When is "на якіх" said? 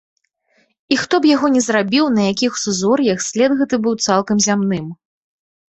2.17-2.57